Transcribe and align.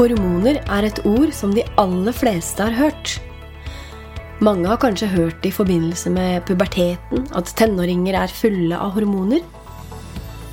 Hormoner 0.00 0.62
er 0.64 0.86
et 0.88 0.98
ord 1.04 1.28
som 1.36 1.50
de 1.52 1.60
aller 1.76 2.14
fleste 2.16 2.64
har 2.64 2.72
hørt. 2.72 3.18
Mange 4.40 4.64
har 4.70 4.78
kanskje 4.80 5.10
hørt 5.12 5.44
i 5.44 5.52
forbindelse 5.52 6.08
med 6.14 6.46
puberteten 6.48 7.26
at 7.36 7.52
tenåringer 7.58 8.16
er 8.16 8.32
fulle 8.32 8.78
av 8.80 8.94
hormoner. 8.96 9.44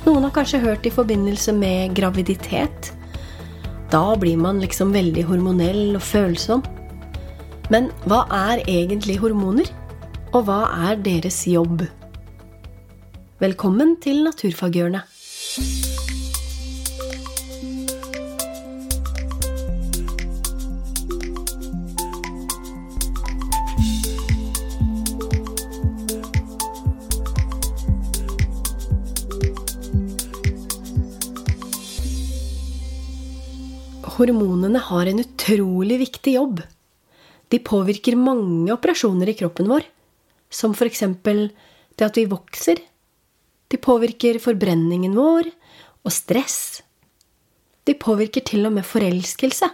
Noen 0.04 0.26
har 0.26 0.34
kanskje 0.36 0.60
hørt 0.60 0.84
i 0.84 0.92
forbindelse 0.92 1.56
med 1.56 1.96
graviditet. 1.96 2.92
Da 3.88 4.04
blir 4.20 4.36
man 4.36 4.60
liksom 4.60 4.92
veldig 4.92 5.24
hormonell 5.30 5.96
og 5.96 6.04
følsom. 6.04 6.60
Men 7.72 7.88
hva 8.04 8.26
er 8.52 8.66
egentlig 8.68 9.16
hormoner? 9.24 9.72
Og 10.36 10.44
hva 10.44 10.66
er 10.90 11.00
deres 11.00 11.46
jobb? 11.48 11.86
Velkommen 13.40 13.96
til 14.04 14.26
Naturfaghjørnet. 14.28 15.87
Hormonene 34.18 34.80
har 34.82 35.06
en 35.06 35.22
utrolig 35.22 36.00
viktig 36.00 36.34
jobb. 36.34 36.62
De 37.48 37.60
påvirker 37.62 38.18
mange 38.18 38.72
operasjoner 38.74 39.30
i 39.30 39.36
kroppen 39.38 39.70
vår, 39.70 39.86
som 40.50 40.74
f.eks. 40.74 41.04
det 41.22 42.06
at 42.06 42.18
vi 42.18 42.26
vokser. 42.26 42.82
De 43.70 43.78
påvirker 43.78 44.40
forbrenningen 44.42 45.14
vår 45.14 45.52
og 46.02 46.12
stress. 46.12 46.82
De 47.86 47.94
påvirker 47.94 48.42
til 48.42 48.66
og 48.66 48.74
med 48.74 48.86
forelskelse. 48.88 49.70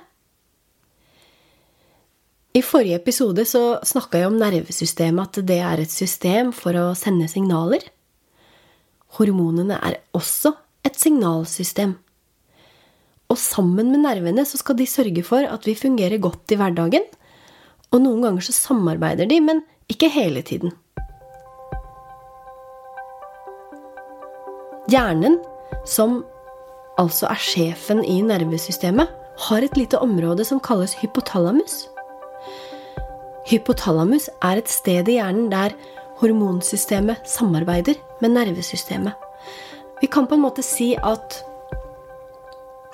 I 2.55 2.63
forrige 2.63 3.01
episode 3.01 3.43
så 3.49 3.81
snakka 3.83 4.21
jeg 4.21 4.31
om 4.31 4.37
nervesystemet, 4.39 5.41
at 5.41 5.49
det 5.49 5.59
er 5.59 5.81
et 5.83 5.91
system 5.91 6.53
for 6.55 6.77
å 6.79 6.85
sende 6.99 7.27
signaler. 7.33 7.83
Hormonene 9.17 9.81
er 9.81 10.03
også 10.15 10.53
et 10.87 11.01
signalsystem. 11.01 11.97
Og 13.33 13.41
sammen 13.41 13.91
med 13.93 14.05
nervene 14.05 14.45
så 14.47 14.61
skal 14.61 14.77
de 14.79 14.87
sørge 14.89 15.25
for 15.27 15.47
at 15.49 15.67
vi 15.67 15.77
fungerer 15.79 16.21
godt 16.23 16.53
i 16.55 16.59
hverdagen. 16.61 17.07
Og 17.93 18.03
noen 18.03 18.25
ganger 18.27 18.45
så 18.45 18.55
samarbeider 18.57 19.29
de, 19.31 19.41
men 19.41 19.63
ikke 19.91 20.11
hele 20.13 20.43
tiden. 20.43 20.75
Hjernen, 24.91 25.39
som 25.89 26.23
altså 27.01 27.31
er 27.33 27.41
sjefen 27.41 28.03
i 28.05 28.21
nervesystemet, 28.23 29.09
har 29.49 29.65
et 29.65 29.77
lite 29.79 29.99
område 29.99 30.45
som 30.47 30.61
kalles 30.63 30.95
hypotalamus. 31.01 31.87
Hypotalamus 33.49 34.29
er 34.45 34.61
et 34.61 34.71
sted 34.71 35.09
i 35.09 35.19
hjernen 35.19 35.51
der 35.53 35.75
hormonsystemet 36.21 37.27
samarbeider 37.29 37.99
med 38.23 38.37
nervesystemet. 38.37 39.13
Vi 40.01 40.09
kan 40.13 40.29
på 40.29 40.37
en 40.37 40.45
måte 40.45 40.63
si 40.65 40.95
at 40.95 41.41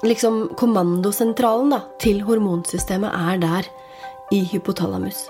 liksom 0.06 0.48
kommandosentralen 0.60 1.74
da, 1.74 1.82
til 2.00 2.22
hormonsystemet 2.24 3.12
er 3.12 3.42
der 3.42 3.68
i 4.32 4.42
hypotalamus. 4.52 5.26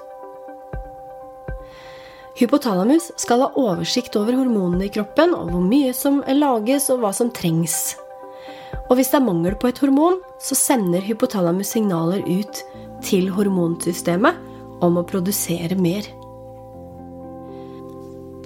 Hypotalamus 2.38 3.10
skal 3.20 3.42
ha 3.44 3.50
oversikt 3.58 4.14
over 4.16 4.36
hormonene 4.38 4.86
i 4.86 4.92
kroppen, 4.92 5.34
og 5.36 5.50
hvor 5.52 5.64
mye 5.64 5.92
som 5.96 6.22
lages, 6.28 6.88
og 6.92 7.02
hva 7.02 7.10
som 7.16 7.32
trengs. 7.34 7.96
Og 8.88 8.96
hvis 8.98 9.10
det 9.12 9.20
er 9.20 9.26
mangel 9.26 9.56
på 9.60 9.70
et 9.70 9.80
hormon, 9.82 10.20
så 10.40 10.56
sender 10.56 11.04
hypotalamus 11.04 11.74
signaler 11.74 12.22
ut 12.24 12.62
til 13.04 13.28
hormonsystemet 13.34 14.38
om 14.84 14.96
å 14.96 15.06
produsere 15.06 15.76
mer. 15.76 16.06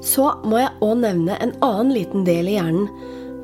Så 0.04 0.26
må 0.44 0.58
jeg 0.60 0.74
òg 0.84 0.98
nevne 1.00 1.38
en 1.40 1.54
annen 1.64 1.94
liten 1.94 2.26
del 2.26 2.50
i 2.50 2.58
hjernen 2.58 2.88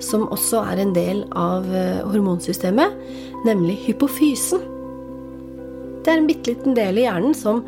som 0.04 0.26
også 0.32 0.64
er 0.72 0.82
en 0.82 0.92
del 0.96 1.22
av 1.36 1.68
eh, 1.68 2.02
hormonsystemet, 2.08 2.98
nemlig 3.46 3.78
hypofysen. 3.86 4.66
Det 6.00 6.12
er 6.12 6.20
en 6.20 6.28
bitte 6.28 6.54
liten 6.54 6.76
del 6.76 7.00
i 7.00 7.06
hjernen 7.06 7.36
som 7.36 7.62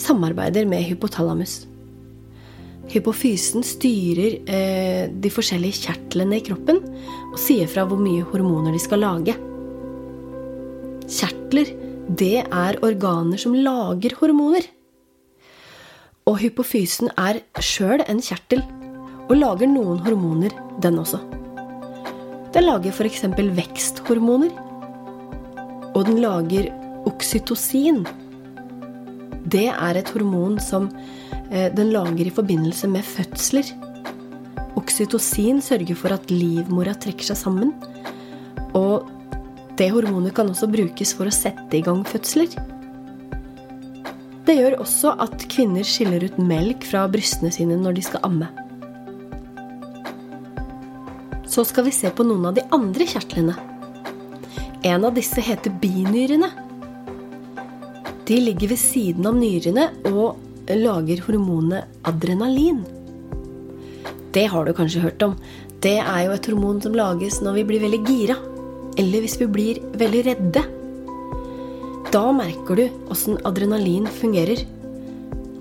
samarbeider 0.00 0.66
med 0.70 0.86
hypotalamus. 0.86 1.64
Hypofysen 2.92 3.64
styrer 3.64 4.38
eh, 4.44 5.06
de 5.08 5.32
forskjellige 5.32 5.86
kjertlene 5.86 6.38
i 6.38 6.44
kroppen 6.44 6.82
og 7.32 7.38
sier 7.40 7.70
fra 7.70 7.86
hvor 7.88 8.00
mye 8.00 8.26
hormoner 8.28 8.74
de 8.74 8.82
skal 8.82 9.02
lage. 9.02 9.34
Kjertler, 11.04 11.72
det 12.08 12.44
er 12.44 12.80
organer 12.84 13.40
som 13.40 13.56
lager 13.56 14.16
hormoner. 14.20 14.66
Og 16.28 16.38
hypofysen 16.40 17.10
er 17.20 17.42
sjøl 17.60 18.04
en 18.08 18.22
kjertel 18.24 18.62
og 19.24 19.36
lager 19.38 19.68
noen 19.68 20.00
hormoner, 20.04 20.52
den 20.84 21.00
også. 21.00 21.20
Den 22.54 22.68
lager 22.68 22.94
f.eks. 22.94 23.24
veksthormoner. 23.56 24.52
Og 25.94 26.04
den 26.06 26.20
lager 26.22 26.68
oksytocin. 27.08 28.04
Det 29.50 29.66
er 29.72 29.98
et 29.98 30.12
hormon 30.14 30.60
som 30.62 30.86
eh, 31.50 31.66
den 31.74 31.90
lager 31.94 32.22
i 32.28 32.34
forbindelse 32.34 32.90
med 32.90 33.02
fødsler. 33.06 33.74
Oksytocin 34.78 35.58
sørger 35.62 35.98
for 35.98 36.14
at 36.14 36.30
livmora 36.30 36.94
trekker 36.94 37.32
seg 37.32 37.42
sammen. 37.42 37.74
Og 38.78 39.10
det 39.74 39.90
hormonet 39.90 40.36
kan 40.38 40.50
også 40.50 40.70
brukes 40.70 41.14
for 41.18 41.26
å 41.26 41.34
sette 41.34 41.74
i 41.74 41.82
gang 41.82 42.06
fødsler. 42.06 42.54
Det 44.46 44.60
gjør 44.60 44.78
også 44.84 45.16
at 45.24 45.48
kvinner 45.50 45.86
skiller 45.88 46.22
ut 46.22 46.38
melk 46.38 46.86
fra 46.86 47.08
brystene 47.10 47.50
sine 47.54 47.80
når 47.80 47.98
de 47.98 48.12
skal 48.12 48.22
amme 48.28 48.50
så 51.54 51.62
skal 51.66 51.86
vi 51.86 51.94
se 51.94 52.10
på 52.10 52.26
noen 52.26 52.48
av 52.50 52.56
de 52.56 52.64
andre 52.74 53.06
kjertlene. 53.06 53.54
En 54.84 55.06
av 55.06 55.14
disse 55.14 55.42
heter 55.44 55.74
binyrene. 55.80 56.48
De 58.26 58.40
ligger 58.40 58.72
ved 58.72 58.80
siden 58.80 59.28
av 59.28 59.36
nyrene 59.38 59.86
og 60.10 60.40
lager 60.74 61.22
hormonet 61.28 62.08
adrenalin. 62.08 62.82
Det 64.34 64.48
har 64.50 64.66
du 64.66 64.72
kanskje 64.74 65.04
hørt 65.04 65.22
om. 65.22 65.36
Det 65.84 65.98
er 66.00 66.24
jo 66.26 66.34
et 66.34 66.48
hormon 66.50 66.80
som 66.82 66.96
lages 66.96 67.38
når 67.44 67.60
vi 67.60 67.66
blir 67.68 67.84
veldig 67.84 68.02
gira. 68.08 68.38
Eller 68.98 69.22
hvis 69.22 69.38
vi 69.38 69.50
blir 69.50 69.82
veldig 70.00 70.24
redde. 70.26 70.64
Da 72.10 72.24
merker 72.34 72.80
du 72.80 72.84
åssen 73.14 73.38
adrenalin 73.46 74.10
fungerer. 74.10 74.64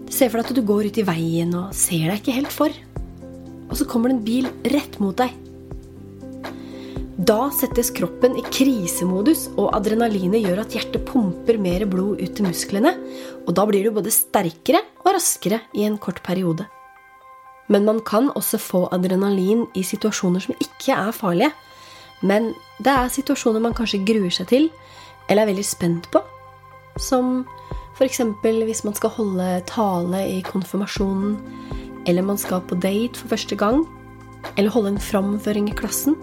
Se 0.10 0.26
for 0.26 0.40
deg 0.40 0.50
at 0.50 0.58
du 0.58 0.66
går 0.66 0.90
ut 0.90 1.00
i 1.02 1.06
veien 1.06 1.54
og 1.58 1.78
ser 1.78 2.10
deg 2.10 2.22
ikke 2.22 2.38
helt 2.40 2.54
for. 2.56 2.82
Og 3.70 3.78
så 3.78 3.88
kommer 3.90 4.10
det 4.10 4.18
en 4.18 4.28
bil 4.28 4.52
rett 4.74 5.00
mot 5.04 5.18
deg. 5.22 5.43
Da 7.24 7.46
settes 7.54 7.92
kroppen 7.94 8.34
i 8.40 8.42
krisemodus, 8.52 9.46
og 9.54 9.70
adrenalinet 9.78 10.42
gjør 10.44 10.64
at 10.64 10.74
hjertet 10.76 11.04
pumper 11.08 11.60
mer 11.62 11.86
blod 11.88 12.20
ut 12.20 12.32
til 12.36 12.48
musklene. 12.48 12.92
Og 13.46 13.54
da 13.56 13.64
blir 13.70 13.86
du 13.86 13.94
både 13.96 14.12
sterkere 14.12 14.82
og 15.06 15.12
raskere 15.14 15.62
i 15.78 15.86
en 15.88 16.00
kort 16.02 16.24
periode. 16.26 16.66
Men 17.72 17.86
man 17.88 18.02
kan 18.04 18.32
også 18.34 18.60
få 18.60 18.82
adrenalin 18.92 19.68
i 19.78 19.86
situasjoner 19.88 20.44
som 20.44 20.58
ikke 20.58 20.98
er 20.98 21.14
farlige. 21.16 21.54
Men 22.26 22.52
det 22.84 22.92
er 22.92 23.14
situasjoner 23.14 23.62
man 23.62 23.78
kanskje 23.78 24.02
gruer 24.10 24.34
seg 24.34 24.50
til, 24.52 24.68
eller 25.30 25.46
er 25.46 25.52
veldig 25.54 25.68
spent 25.70 26.10
på. 26.12 26.24
Som 27.00 27.46
f.eks. 27.94 28.20
hvis 28.42 28.84
man 28.84 28.98
skal 29.00 29.16
holde 29.16 29.62
tale 29.70 30.26
i 30.34 30.42
konfirmasjonen, 30.44 31.40
eller 32.10 32.26
man 32.26 32.42
skal 32.42 32.66
på 32.68 32.76
date 32.76 33.16
for 33.16 33.38
første 33.38 33.56
gang, 33.56 33.86
eller 34.58 34.74
holde 34.74 34.98
en 34.98 35.04
framføring 35.12 35.70
i 35.70 35.78
klassen. 35.78 36.18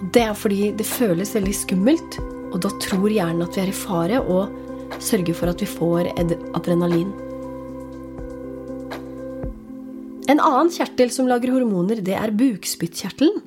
Det 0.00 0.22
er 0.24 0.36
fordi 0.36 0.70
det 0.72 0.86
føles 0.88 1.34
veldig 1.36 1.52
skummelt, 1.52 2.16
og 2.50 2.62
da 2.64 2.70
tror 2.80 3.12
hjernen 3.12 3.44
at 3.44 3.56
vi 3.56 3.62
er 3.66 3.72
i 3.72 3.76
fare, 3.76 4.20
og 4.24 5.00
sørger 5.02 5.36
for 5.36 5.52
at 5.52 5.60
vi 5.60 5.68
får 5.68 6.08
adrenalin. 6.56 7.12
En 10.30 10.40
annen 10.40 10.70
kjertel 10.72 11.12
som 11.12 11.28
lager 11.28 11.52
hormoner, 11.52 12.00
det 12.06 12.16
er 12.16 12.32
bukspyttkjertelen. 12.32 13.40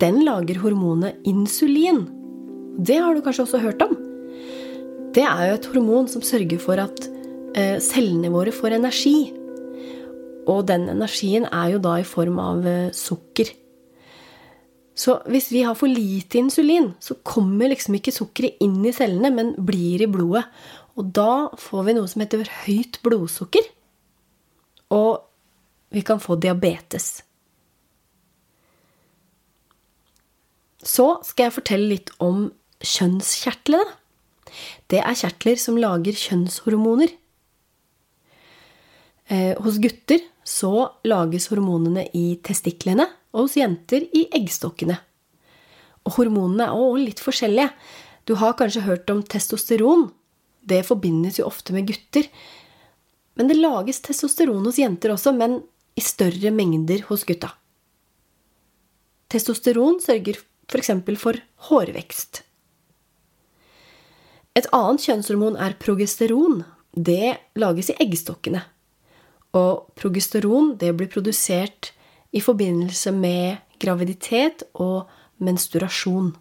Den 0.00 0.22
lager 0.24 0.58
hormonet 0.62 1.20
insulin. 1.28 2.06
Det 2.80 2.96
har 2.98 3.14
du 3.14 3.22
kanskje 3.22 3.44
også 3.44 3.60
hørt 3.62 3.82
om? 3.84 3.94
Det 5.14 5.24
er 5.26 5.50
jo 5.50 5.56
et 5.58 5.70
hormon 5.72 6.08
som 6.08 6.24
sørger 6.24 6.60
for 6.62 6.80
at 6.80 7.06
eh, 7.58 7.76
cellene 7.82 8.30
våre 8.32 8.54
får 8.54 8.78
energi. 8.78 9.32
Og 10.48 10.64
den 10.70 10.88
energien 10.90 11.46
er 11.50 11.74
jo 11.74 11.82
da 11.84 11.98
i 12.00 12.06
form 12.08 12.40
av 12.40 12.66
eh, 12.66 12.92
sukker. 12.96 13.52
Så 14.98 15.16
hvis 15.30 15.48
vi 15.52 15.62
har 15.64 15.76
for 15.78 15.88
lite 15.88 16.40
insulin, 16.40 16.92
så 17.00 17.16
kommer 17.24 17.70
liksom 17.70 17.96
ikke 17.96 18.14
sukkeret 18.14 18.60
inn 18.64 18.82
i 18.84 18.92
cellene, 18.92 19.30
men 19.32 19.54
blir 19.56 20.02
i 20.02 20.10
blodet. 20.10 20.44
Og 20.98 21.12
da 21.16 21.48
får 21.58 21.86
vi 21.86 21.96
noe 21.96 22.10
som 22.10 22.24
heter 22.24 22.44
høyt 22.64 22.98
blodsukker. 23.04 23.64
Og 24.92 25.22
vi 25.94 26.02
kan 26.06 26.20
få 26.22 26.36
diabetes. 26.40 27.22
Så 30.80 31.06
skal 31.26 31.48
jeg 31.48 31.56
fortelle 31.56 31.92
litt 31.92 32.12
om 32.22 32.48
kjønnskjertlene. 32.80 33.96
Det 34.90 35.00
er 35.04 35.18
kjertler 35.18 35.58
som 35.60 35.78
lager 35.78 36.16
kjønnshormoner. 36.16 37.12
Eh, 39.30 39.54
hos 39.62 39.78
gutter 39.78 40.24
så 40.46 40.90
lages 41.06 41.46
hormonene 41.52 42.08
i 42.16 42.40
testiklene, 42.42 43.06
og 43.32 43.46
hos 43.46 43.56
jenter 43.58 44.06
i 44.16 44.26
eggstokkene. 44.34 44.96
Og 46.06 46.16
hormonene 46.16 46.66
er 46.66 46.76
også 46.76 47.04
litt 47.04 47.22
forskjellige. 47.22 47.70
Du 48.26 48.36
har 48.40 48.56
kanskje 48.58 48.86
hørt 48.86 49.10
om 49.12 49.22
testosteron. 49.22 50.08
Det 50.60 50.82
forbindes 50.86 51.40
jo 51.40 51.48
ofte 51.48 51.74
med 51.76 51.88
gutter. 51.90 52.28
Men 53.38 53.50
det 53.50 53.58
lages 53.60 54.02
testosteron 54.04 54.64
hos 54.66 54.80
jenter 54.80 55.14
også, 55.14 55.32
men 55.36 55.60
i 55.96 56.02
større 56.04 56.52
mengder 56.54 57.04
hos 57.08 57.24
gutta. 57.28 57.52
Testosteron 59.30 60.00
sørger 60.02 60.40
f.eks. 60.70 60.90
For, 60.90 61.18
for 61.18 61.40
hårvekst. 61.68 62.42
Et 64.58 64.66
annet 64.74 65.04
kjønnshormon 65.06 65.58
er 65.62 65.76
progesteron. 65.78 66.64
Det 66.90 67.38
lages 67.58 67.92
i 67.92 67.98
eggstokkene. 68.02 68.64
Og 69.56 69.90
progesteron 69.98 70.74
blir 70.78 71.10
produsert 71.10 71.92
i 72.30 72.40
forbindelse 72.42 73.12
med 73.14 73.58
graviditet 73.82 74.64
og 74.74 75.08
menstruasjon. 75.42 76.34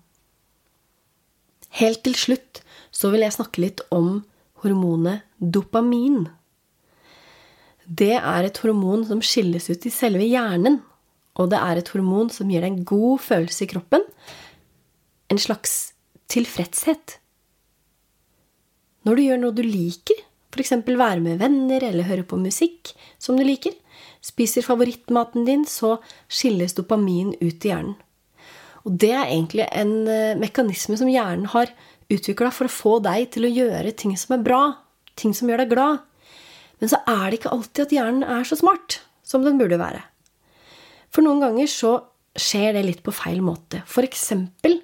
Helt 1.80 2.04
til 2.06 2.18
slutt 2.18 2.62
så 2.92 3.12
vil 3.14 3.24
jeg 3.26 3.36
snakke 3.38 3.64
litt 3.64 3.84
om 3.94 4.20
hormonet 4.64 5.26
dopamin. 5.40 6.28
Det 7.86 8.16
er 8.18 8.46
et 8.46 8.62
hormon 8.62 9.06
som 9.08 9.22
skilles 9.26 9.70
ut 9.72 9.86
i 9.88 9.94
selve 9.94 10.26
hjernen. 10.26 10.82
Og 11.40 11.50
det 11.54 11.60
er 11.64 11.80
et 11.80 11.90
hormon 11.94 12.30
som 12.34 12.50
gir 12.52 12.62
deg 12.66 12.74
en 12.74 12.88
god 12.88 13.22
følelse 13.24 13.64
i 13.66 13.70
kroppen. 13.72 14.04
En 15.32 15.40
slags 15.42 15.94
tilfredshet. 16.30 17.18
Når 19.08 19.16
du 19.16 19.24
gjør 19.24 19.40
noe 19.42 19.56
du 19.56 19.64
liker, 19.64 20.18
f.eks. 20.52 20.74
være 20.86 21.24
med 21.24 21.40
venner 21.40 21.86
eller 21.86 22.10
høre 22.10 22.26
på 22.28 22.38
musikk 22.42 22.92
som 23.22 23.40
du 23.40 23.46
liker, 23.46 23.74
spiser 24.24 24.66
favorittmaten 24.66 25.48
din, 25.48 25.66
så 25.66 25.98
skilles 26.28 26.76
dopamin 26.78 27.34
ut 27.40 27.66
i 27.66 27.72
hjernen. 27.72 27.96
Og 28.88 28.96
det 29.02 29.12
er 29.12 29.28
egentlig 29.28 29.66
en 29.76 29.96
eh, 30.08 30.38
mekanisme 30.40 30.96
som 30.98 31.10
hjernen 31.12 31.50
har 31.52 31.72
utvikla 32.10 32.52
for 32.56 32.70
å 32.70 32.74
få 32.74 32.94
deg 33.06 33.28
til 33.36 33.46
å 33.46 33.52
gjøre 33.52 33.94
ting 33.98 34.16
som 34.18 34.38
er 34.38 34.46
bra, 34.46 34.62
ting 35.20 35.36
som 35.36 35.50
gjør 35.52 35.64
deg 35.64 35.74
glad. 35.74 36.06
Men 36.80 36.92
så 36.94 37.02
er 37.04 37.26
det 37.28 37.42
ikke 37.42 37.52
alltid 37.54 37.86
at 37.86 37.96
hjernen 37.98 38.24
er 38.24 38.48
så 38.48 38.58
smart 38.60 39.02
som 39.28 39.44
den 39.46 39.60
burde 39.60 39.80
være. 39.82 40.02
For 41.14 41.26
noen 41.26 41.44
ganger 41.44 41.70
så 41.70 41.98
skjer 42.40 42.78
det 42.78 42.86
litt 42.86 43.04
på 43.06 43.14
feil 43.14 43.42
måte. 43.44 43.84
For 43.90 44.06
eksempel 44.06 44.80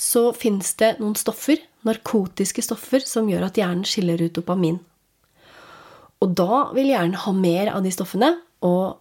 så 0.00 0.30
finnes 0.36 0.74
det 0.80 0.96
noen 1.00 1.16
stoffer, 1.18 1.60
narkotiske 1.86 2.62
stoffer, 2.64 3.04
som 3.06 3.28
gjør 3.30 3.48
at 3.48 3.58
hjernen 3.60 3.86
skiller 3.88 4.20
ut 4.20 4.36
dopamin. 4.36 4.78
Og 6.20 6.32
da 6.36 6.66
vil 6.76 6.92
hjernen 6.92 7.18
ha 7.22 7.32
mer 7.32 7.72
av 7.72 7.84
de 7.84 7.92
stoffene, 7.94 8.34
og 8.66 9.00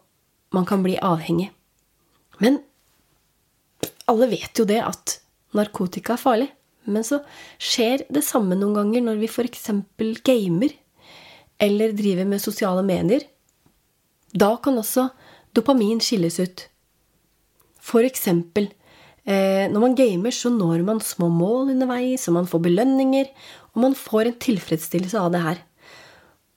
man 0.56 0.66
kan 0.66 0.84
bli 0.84 0.98
avhengig. 1.02 1.50
Men 2.40 2.62
alle 4.10 4.30
vet 4.32 4.58
jo 4.58 4.66
det 4.68 4.80
at 4.82 5.20
narkotika 5.56 6.16
er 6.16 6.22
farlig. 6.22 6.50
Men 6.90 7.06
så 7.06 7.22
skjer 7.62 8.06
det 8.10 8.24
samme 8.26 8.58
noen 8.58 8.78
ganger 8.78 9.06
når 9.06 9.20
vi 9.22 9.30
f.eks. 9.30 9.70
gamer 10.26 10.74
eller 11.60 11.94
driver 11.94 12.26
med 12.26 12.42
sosiale 12.42 12.84
medier. 12.88 13.26
Da 14.32 14.56
kan 14.64 14.80
også 14.80 15.10
dopamin 15.54 16.02
skilles 16.02 16.40
ut. 16.40 16.66
Eksempel 18.00 18.68
eh, 19.26 19.66
når 19.72 19.82
man 19.82 19.96
gamer, 19.98 20.34
så 20.36 20.52
når 20.54 20.84
man 20.86 21.02
små 21.02 21.30
mål 21.34 21.74
underveis, 21.74 22.28
og 22.30 22.38
man 22.38 22.50
får 22.50 22.62
belønninger, 22.68 23.32
og 23.74 23.82
man 23.82 23.98
får 23.98 24.30
en 24.30 24.38
tilfredsstillelse 24.46 25.20
av 25.20 25.34
det 25.34 25.42
her. 25.42 25.64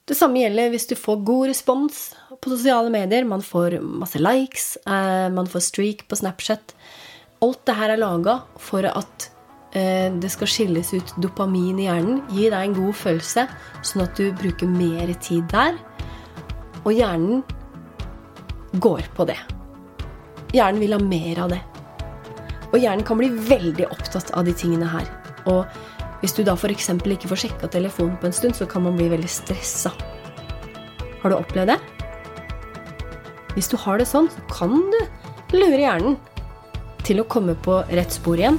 Det 0.03 0.17
samme 0.19 0.41
gjelder 0.41 0.73
hvis 0.73 0.89
du 0.89 0.97
får 0.99 1.21
god 1.23 1.45
respons 1.53 1.99
på 2.43 2.51
sosiale 2.51 2.89
medier. 2.91 3.23
Man 3.23 3.43
får 3.45 3.77
masse 3.79 4.19
likes, 4.19 4.75
eh, 4.83 5.29
man 5.31 5.47
får 5.47 5.63
streak 5.63 6.03
på 6.11 6.17
Snapchat. 6.19 6.73
Alt 7.39 7.61
det 7.63 7.75
her 7.77 7.93
er 7.93 8.01
laga 8.01 8.41
for 8.59 8.83
at 8.83 9.29
eh, 9.71 10.11
det 10.11 10.31
skal 10.33 10.51
skilles 10.51 10.91
ut 10.91 11.15
dopamin 11.23 11.79
i 11.79 11.87
hjernen. 11.87 12.19
Gi 12.35 12.49
deg 12.51 12.59
en 12.59 12.75
god 12.81 12.99
følelse, 12.99 13.47
sånn 13.79 14.03
at 14.03 14.19
du 14.19 14.27
bruker 14.43 14.67
mer 14.67 15.15
tid 15.23 15.47
der. 15.55 15.79
Og 16.83 16.91
hjernen 16.91 17.39
går 18.83 19.07
på 19.15 19.29
det. 19.31 19.39
Hjernen 20.51 20.83
vil 20.83 20.97
ha 20.97 20.99
mer 20.99 21.45
av 21.45 21.55
det. 21.55 21.63
Og 22.73 22.75
hjernen 22.81 23.07
kan 23.07 23.23
bli 23.23 23.31
veldig 23.31 23.87
opptatt 23.87 24.35
av 24.35 24.43
de 24.43 24.51
tingene 24.51 24.91
her. 24.97 25.07
Og 25.47 25.63
hvis 26.23 26.37
du 26.37 26.39
da 26.47 26.53
f.eks. 26.55 26.87
ikke 26.87 27.27
får 27.27 27.41
sjekka 27.41 27.67
telefonen 27.67 28.15
på 28.15 28.29
en 28.29 28.35
stund, 28.35 28.55
så 28.55 28.63
kan 28.63 28.85
man 28.85 28.95
bli 28.95 29.09
veldig 29.11 29.27
stressa. 29.27 29.91
Har 31.19 31.33
du 31.33 31.35
opplevd 31.35 31.73
det? 31.73 31.79
Hvis 33.57 33.67
du 33.67 33.75
har 33.83 33.99
det 33.99 34.07
sånn, 34.07 34.29
så 34.31 34.43
kan 34.47 34.71
du 34.71 35.01
lure 35.51 35.81
hjernen 35.81 36.15
til 37.03 37.19
å 37.19 37.27
komme 37.27 37.57
på 37.59 37.81
rett 37.91 38.15
spor 38.15 38.39
igjen. 38.39 38.55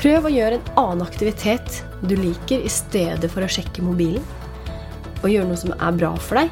Prøv 0.00 0.26
å 0.26 0.34
gjøre 0.34 0.58
en 0.58 0.72
annen 0.82 1.06
aktivitet 1.06 1.78
du 2.02 2.16
liker, 2.18 2.58
i 2.58 2.72
stedet 2.72 3.30
for 3.30 3.46
å 3.46 3.52
sjekke 3.54 3.86
mobilen. 3.86 4.26
Og 5.22 5.30
gjøre 5.30 5.46
noe 5.46 5.62
som 5.62 5.76
er 5.76 5.94
bra 5.94 6.10
for 6.18 6.42
deg. 6.42 6.50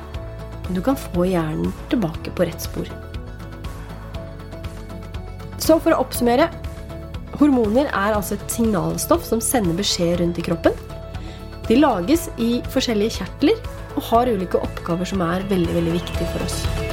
Du 0.70 0.78
kan 0.86 1.00
få 1.00 1.26
hjernen 1.26 1.74
tilbake 1.90 2.30
på 2.30 2.46
rett 2.46 2.62
spor. 2.62 2.86
Så 5.58 5.80
for 5.82 5.96
å 5.96 6.02
oppsummere 6.06 6.46
Hormoner 7.38 7.86
er 7.86 8.16
altså 8.16 8.34
et 8.34 8.50
signalstoff 8.50 9.22
som 9.26 9.42
sender 9.44 9.76
beskjed 9.78 10.18
rundt 10.22 10.40
i 10.40 10.46
kroppen. 10.48 10.74
De 11.68 11.78
lages 11.78 12.26
i 12.40 12.58
forskjellige 12.72 13.20
kjertler 13.20 13.62
og 13.94 14.02
har 14.10 14.32
ulike 14.32 14.58
oppgaver 14.58 15.06
som 15.06 15.22
er 15.22 15.46
veldig, 15.50 15.74
veldig 15.78 15.98
viktige 16.00 16.30
for 16.34 16.48
oss. 16.48 16.87